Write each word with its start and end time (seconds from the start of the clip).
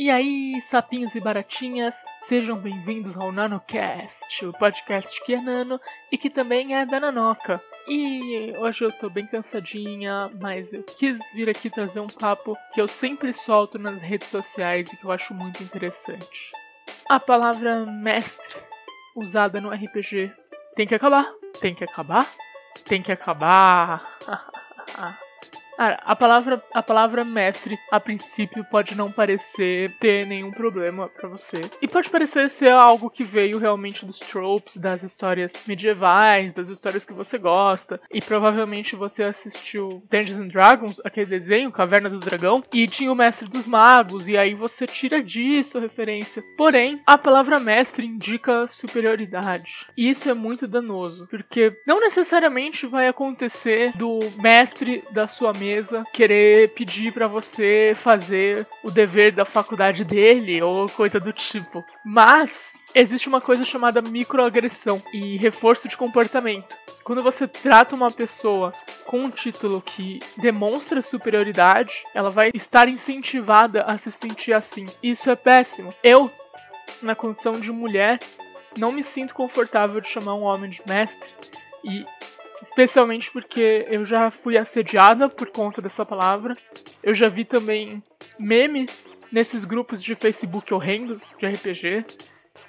E 0.00 0.10
aí, 0.10 0.58
sapinhos 0.62 1.14
e 1.14 1.20
baratinhas, 1.20 1.94
sejam 2.22 2.56
bem-vindos 2.56 3.18
ao 3.18 3.30
NanoCast, 3.30 4.46
o 4.46 4.52
podcast 4.54 5.22
que 5.22 5.34
é 5.34 5.40
nano 5.42 5.78
e 6.10 6.16
que 6.16 6.30
também 6.30 6.74
é 6.74 6.86
da 6.86 6.98
Nanoca. 6.98 7.62
E 7.86 8.54
hoje 8.56 8.82
eu 8.82 8.92
tô 8.92 9.10
bem 9.10 9.26
cansadinha, 9.26 10.30
mas 10.40 10.72
eu 10.72 10.82
quis 10.82 11.20
vir 11.34 11.50
aqui 11.50 11.68
trazer 11.68 12.00
um 12.00 12.06
papo 12.06 12.56
que 12.72 12.80
eu 12.80 12.88
sempre 12.88 13.30
solto 13.34 13.78
nas 13.78 14.00
redes 14.00 14.28
sociais 14.28 14.90
e 14.90 14.96
que 14.96 15.04
eu 15.04 15.12
acho 15.12 15.34
muito 15.34 15.62
interessante. 15.62 16.50
A 17.06 17.20
palavra 17.20 17.84
mestre, 17.84 18.56
usada 19.14 19.60
no 19.60 19.68
RPG, 19.68 20.32
tem 20.76 20.86
que 20.86 20.94
acabar. 20.94 21.30
Tem 21.60 21.74
que 21.74 21.84
acabar? 21.84 22.26
Tem 22.86 23.02
que 23.02 23.12
acabar. 23.12 24.16
a 25.80 26.14
palavra, 26.14 26.62
a 26.74 26.82
palavra 26.82 27.24
mestre, 27.24 27.78
a 27.90 27.98
princípio, 27.98 28.62
pode 28.64 28.94
não 28.94 29.10
parecer 29.10 29.96
ter 29.98 30.26
nenhum 30.26 30.50
problema 30.50 31.08
para 31.08 31.26
você. 31.26 31.62
E 31.80 31.88
pode 31.88 32.10
parecer 32.10 32.50
ser 32.50 32.72
algo 32.72 33.08
que 33.08 33.24
veio 33.24 33.58
realmente 33.58 34.04
dos 34.04 34.18
tropes, 34.18 34.76
das 34.76 35.02
histórias 35.02 35.54
medievais, 35.66 36.52
das 36.52 36.68
histórias 36.68 37.06
que 37.06 37.14
você 37.14 37.38
gosta. 37.38 37.98
E 38.12 38.20
provavelmente 38.20 38.94
você 38.94 39.22
assistiu 39.22 40.02
Dungeons 40.10 40.38
and 40.38 40.48
Dragons, 40.48 41.00
aquele 41.02 41.26
desenho, 41.26 41.72
Caverna 41.72 42.10
do 42.10 42.18
Dragão, 42.18 42.62
e 42.74 42.86
tinha 42.86 43.10
o 43.10 43.16
Mestre 43.16 43.48
dos 43.48 43.66
Magos, 43.66 44.28
e 44.28 44.36
aí 44.36 44.54
você 44.54 44.86
tira 44.86 45.22
disso 45.22 45.78
a 45.78 45.80
referência. 45.80 46.44
Porém, 46.58 47.00
a 47.06 47.16
palavra 47.16 47.58
mestre 47.58 48.06
indica 48.06 48.66
superioridade. 48.66 49.86
E 49.96 50.10
isso 50.10 50.28
é 50.28 50.34
muito 50.34 50.68
danoso, 50.68 51.26
porque 51.28 51.72
não 51.86 52.00
necessariamente 52.00 52.86
vai 52.86 53.08
acontecer 53.08 53.96
do 53.96 54.18
mestre 54.42 55.02
da 55.10 55.26
sua 55.26 55.52
mesa 55.52 55.69
mesa 55.70 56.04
querer 56.12 56.72
pedir 56.74 57.12
para 57.12 57.28
você 57.28 57.92
fazer 57.94 58.66
o 58.82 58.90
dever 58.90 59.32
da 59.32 59.44
faculdade 59.44 60.04
dele 60.04 60.60
ou 60.60 60.88
coisa 60.88 61.20
do 61.20 61.32
tipo. 61.32 61.84
Mas 62.04 62.74
existe 62.94 63.28
uma 63.28 63.40
coisa 63.40 63.64
chamada 63.64 64.02
microagressão 64.02 65.00
e 65.12 65.36
reforço 65.36 65.88
de 65.88 65.96
comportamento. 65.96 66.76
Quando 67.04 67.22
você 67.22 67.46
trata 67.46 67.94
uma 67.94 68.10
pessoa 68.10 68.72
com 69.06 69.20
um 69.20 69.30
título 69.30 69.80
que 69.80 70.18
demonstra 70.36 71.02
superioridade, 71.02 72.04
ela 72.14 72.30
vai 72.30 72.50
estar 72.52 72.88
incentivada 72.88 73.82
a 73.82 73.96
se 73.96 74.10
sentir 74.10 74.52
assim. 74.52 74.86
Isso 75.02 75.30
é 75.30 75.36
péssimo. 75.36 75.94
Eu, 76.02 76.30
na 77.00 77.14
condição 77.14 77.52
de 77.52 77.70
mulher, 77.72 78.18
não 78.76 78.92
me 78.92 79.02
sinto 79.02 79.34
confortável 79.34 80.00
de 80.00 80.08
chamar 80.08 80.34
um 80.34 80.42
homem 80.42 80.70
de 80.70 80.82
mestre. 80.88 81.30
E 81.84 82.04
Especialmente 82.60 83.30
porque 83.30 83.86
eu 83.88 84.04
já 84.04 84.30
fui 84.30 84.58
assediada 84.58 85.28
por 85.28 85.50
conta 85.50 85.80
dessa 85.80 86.04
palavra. 86.04 86.56
Eu 87.02 87.14
já 87.14 87.28
vi 87.28 87.44
também 87.44 88.02
meme 88.38 88.86
nesses 89.32 89.64
grupos 89.64 90.02
de 90.02 90.14
Facebook 90.14 90.72
horrendos 90.74 91.34
de 91.38 91.46
RPG. 91.46 92.04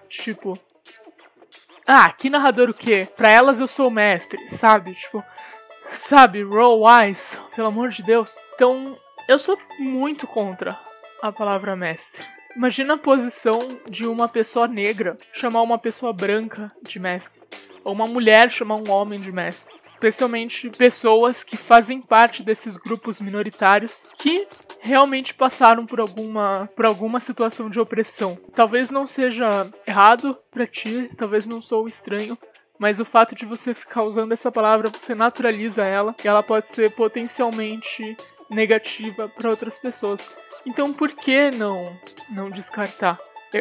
Tipo. 0.08 0.58
Ah, 1.86 2.12
que 2.12 2.30
narrador 2.30 2.70
o 2.70 2.74
quê? 2.74 3.08
Pra 3.18 3.30
elas 3.30 3.60
eu 3.60 3.68
sou 3.68 3.88
o 3.88 3.92
mestre, 3.92 4.48
sabe? 4.48 4.94
Tipo. 4.96 5.24
Sabe, 5.90 6.42
roll 6.42 6.86
wise, 6.88 7.38
pelo 7.54 7.68
amor 7.68 7.90
de 7.90 8.02
Deus. 8.02 8.38
Então, 8.56 8.98
eu 9.28 9.38
sou 9.38 9.60
muito 9.78 10.26
contra 10.26 10.80
a 11.22 11.34
palavra 11.34 11.76
mestre. 11.76 12.26
Imagina 12.56 12.94
a 12.94 12.98
posição 12.98 13.60
de 13.90 14.06
uma 14.06 14.30
pessoa 14.30 14.70
negra 14.70 15.18
chamar 15.34 15.62
uma 15.62 15.78
pessoa 15.78 16.14
branca 16.14 16.72
de 16.82 16.98
mestre 16.98 17.42
uma 17.84 18.06
mulher 18.06 18.50
chamar 18.50 18.76
um 18.76 18.90
homem 18.92 19.20
de 19.20 19.32
mestre. 19.32 19.74
Especialmente 19.88 20.70
pessoas 20.70 21.44
que 21.44 21.58
fazem 21.58 22.02
parte 22.02 22.44
desses 22.44 22.78
grupos 22.78 23.20
minoritários 23.20 24.06
que 24.18 24.48
realmente 24.80 25.34
passaram 25.34 25.86
por 25.86 26.00
alguma, 26.00 26.70
por 26.76 26.86
alguma 26.86 27.20
situação 27.20 27.70
de 27.70 27.80
opressão. 27.80 28.38
Talvez 28.56 28.90
não 28.90 29.06
seja 29.06 29.70
errado 29.86 30.38
para 30.50 30.66
ti, 30.66 31.10
talvez 31.18 31.46
não 31.46 31.62
sou 31.62 31.88
estranho, 31.88 32.38
mas 32.80 33.00
o 33.00 33.06
fato 33.06 33.36
de 33.36 33.46
você 33.46 33.74
ficar 33.74 34.04
usando 34.04 34.32
essa 34.32 34.52
palavra, 34.52 34.90
você 34.90 35.14
naturaliza 35.14 35.84
ela 35.84 36.16
e 36.24 36.28
ela 36.28 36.42
pode 36.42 36.70
ser 36.70 36.92
potencialmente 36.96 38.16
negativa 38.50 39.28
para 39.30 39.50
outras 39.50 39.78
pessoas. 39.78 40.28
Então 40.66 40.94
por 40.94 41.12
que 41.12 41.52
não 41.52 41.96
não 42.30 42.50
descartar? 42.50 43.20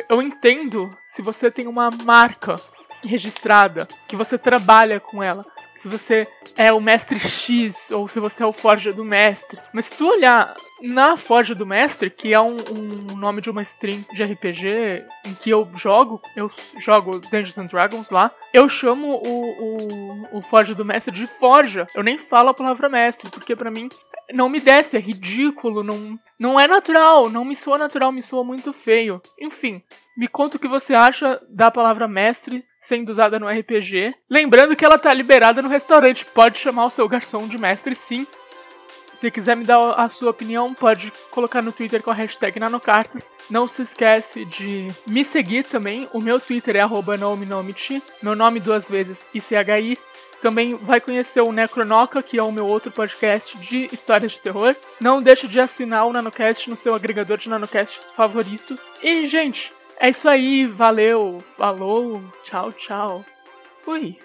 Eu 0.09 0.23
entendo 0.23 0.97
se 1.05 1.21
você 1.21 1.51
tem 1.51 1.67
uma 1.67 1.91
marca 2.05 2.57
registrada, 3.05 3.87
que 4.07 4.17
você 4.17 4.37
trabalha 4.39 5.01
com 5.01 5.23
ela. 5.23 5.45
Se 5.81 5.89
você 5.89 6.29
é 6.59 6.71
o 6.71 6.79
mestre 6.79 7.19
X 7.19 7.91
ou 7.91 8.07
se 8.07 8.21
você 8.21 8.43
é 8.43 8.47
o 8.47 8.53
Forja 8.53 8.93
do 8.93 9.03
Mestre. 9.03 9.59
Mas 9.73 9.87
se 9.87 9.97
tu 9.97 10.09
olhar 10.09 10.55
na 10.83 11.17
Forja 11.17 11.55
do 11.55 11.65
Mestre, 11.65 12.11
que 12.11 12.35
é 12.35 12.41
um, 12.41 12.55
um 12.71 13.17
nome 13.17 13.41
de 13.41 13.49
uma 13.49 13.63
stream 13.63 14.05
de 14.13 14.23
RPG 14.23 15.07
em 15.25 15.33
que 15.33 15.49
eu 15.49 15.67
jogo, 15.75 16.21
eu 16.37 16.51
jogo 16.79 17.19
Dungeons 17.19 17.57
and 17.57 17.65
Dragons 17.65 18.11
lá, 18.11 18.31
eu 18.53 18.69
chamo 18.69 19.23
o, 19.25 20.35
o, 20.35 20.39
o 20.39 20.43
Forja 20.43 20.75
do 20.75 20.85
Mestre 20.85 21.15
de 21.15 21.27
Forja. 21.27 21.87
Eu 21.95 22.03
nem 22.03 22.19
falo 22.19 22.51
a 22.51 22.55
palavra 22.55 22.91
mestre, 22.91 23.31
porque 23.31 23.57
para 23.57 23.71
mim 23.71 23.89
não 24.35 24.51
me 24.51 24.61
desce, 24.61 24.99
é 24.99 25.01
ridículo, 25.01 25.83
não, 25.83 26.19
não 26.39 26.61
é 26.61 26.67
natural, 26.67 27.31
não 27.31 27.43
me 27.43 27.57
soa 27.57 27.79
natural, 27.79 28.13
me 28.13 28.21
soa 28.23 28.45
muito 28.45 28.71
feio. 28.71 29.19
Enfim, 29.41 29.83
me 30.15 30.29
conta 30.29 30.59
o 30.59 30.61
que 30.61 30.69
você 30.69 30.95
acha 30.95 31.41
da 31.49 31.71
palavra 31.71 32.07
mestre 32.07 32.63
sendo 32.81 33.11
usada 33.11 33.39
no 33.39 33.49
RPG. 33.49 34.15
Lembrando 34.29 34.75
que 34.75 34.85
ela 34.85 34.99
tá 34.99 35.13
liberada 35.13 35.61
no 35.61 35.69
restaurante, 35.69 36.25
pode 36.25 36.59
chamar 36.59 36.87
o 36.87 36.91
seu 36.91 37.09
garçom 37.09 37.47
de 37.47 37.59
mestre 37.59 37.95
sim. 37.95 38.27
Se 39.21 39.31
quiser 39.31 39.55
me 39.55 39.65
dar 39.65 39.93
a 39.99 40.09
sua 40.09 40.31
opinião, 40.31 40.73
pode 40.73 41.13
colocar 41.31 41.61
no 41.61 41.73
Twitter 41.73 42.03
com 42.03 42.11
a 42.11 42.15
hashtag 42.15 42.59
Nanocartas. 42.59 43.31
Não 43.51 43.69
se 43.69 43.83
esquece 43.83 44.47
de 44.47 44.89
me 45.07 45.27
seguir 45.27 45.67
também. 45.67 46.09
O 46.15 46.23
meu 46.23 46.41
Twitter 46.41 46.77
é 46.77 46.81
arroba 46.81 47.19
Meu 48.23 48.35
nome 48.35 48.61
duas 48.61 48.89
vezes 48.89 49.27
ICHI. 49.35 49.99
Também 50.41 50.75
vai 50.75 51.03
conhecer 51.03 51.43
o 51.43 51.53
Necronoca, 51.53 52.23
que 52.23 52.39
é 52.39 52.43
o 52.43 52.51
meu 52.51 52.65
outro 52.65 52.91
podcast 52.91 53.59
de 53.59 53.91
histórias 53.93 54.33
de 54.33 54.41
terror. 54.41 54.75
Não 54.99 55.19
deixe 55.19 55.47
de 55.47 55.61
assinar 55.61 56.07
o 56.07 56.13
Nanocast 56.15 56.71
no 56.71 56.77
seu 56.77 56.95
agregador 56.95 57.37
de 57.37 57.51
Nanocasts 57.51 58.11
favorito. 58.13 58.75
E, 59.03 59.27
gente, 59.29 59.71
é 60.01 60.11
isso 60.11 60.29
aí, 60.29 60.65
valeu, 60.65 61.43
falou, 61.57 62.23
tchau, 62.45 62.73
tchau. 62.73 63.25
Fui. 63.85 64.19